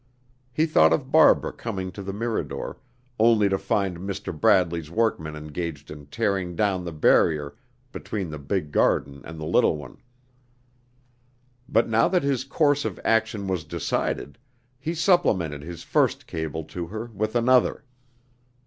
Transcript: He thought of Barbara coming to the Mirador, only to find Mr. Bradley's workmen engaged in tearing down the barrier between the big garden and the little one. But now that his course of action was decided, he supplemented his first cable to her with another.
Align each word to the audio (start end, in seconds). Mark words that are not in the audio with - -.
He 0.51 0.65
thought 0.65 0.93
of 0.93 1.11
Barbara 1.11 1.53
coming 1.53 1.91
to 1.91 2.01
the 2.01 2.11
Mirador, 2.11 2.79
only 3.19 3.47
to 3.49 3.57
find 3.59 3.99
Mr. 3.99 4.35
Bradley's 4.35 4.89
workmen 4.89 5.35
engaged 5.35 5.91
in 5.91 6.07
tearing 6.07 6.55
down 6.55 6.83
the 6.83 6.91
barrier 6.91 7.53
between 7.91 8.31
the 8.31 8.39
big 8.39 8.71
garden 8.71 9.21
and 9.23 9.39
the 9.39 9.45
little 9.45 9.77
one. 9.77 9.97
But 11.69 11.87
now 11.87 12.07
that 12.07 12.23
his 12.23 12.43
course 12.45 12.83
of 12.83 12.99
action 13.05 13.47
was 13.47 13.63
decided, 13.63 14.39
he 14.79 14.95
supplemented 14.95 15.61
his 15.61 15.83
first 15.83 16.25
cable 16.25 16.63
to 16.63 16.87
her 16.87 17.05
with 17.13 17.35
another. 17.35 17.83